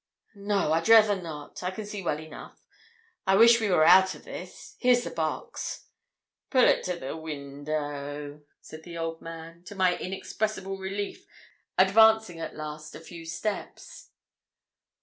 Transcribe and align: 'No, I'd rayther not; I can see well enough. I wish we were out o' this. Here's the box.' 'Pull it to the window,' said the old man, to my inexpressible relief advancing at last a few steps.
'No, 0.33 0.73
I'd 0.73 0.89
rayther 0.89 1.21
not; 1.21 1.61
I 1.61 1.69
can 1.69 1.85
see 1.85 2.01
well 2.01 2.19
enough. 2.19 2.65
I 3.27 3.35
wish 3.35 3.61
we 3.61 3.69
were 3.69 3.85
out 3.85 4.15
o' 4.15 4.17
this. 4.17 4.75
Here's 4.79 5.03
the 5.03 5.11
box.' 5.11 5.89
'Pull 6.49 6.63
it 6.67 6.83
to 6.85 6.95
the 6.95 7.15
window,' 7.15 8.41
said 8.61 8.81
the 8.81 8.97
old 8.97 9.21
man, 9.21 9.63
to 9.65 9.75
my 9.75 9.95
inexpressible 9.95 10.79
relief 10.79 11.27
advancing 11.77 12.39
at 12.39 12.55
last 12.55 12.95
a 12.95 12.99
few 12.99 13.27
steps. 13.27 14.09